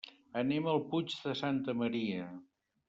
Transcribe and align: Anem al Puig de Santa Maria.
Anem 0.41 0.69
al 0.71 0.81
Puig 0.93 1.13
de 1.27 1.37
Santa 1.43 1.79
Maria. 1.85 2.29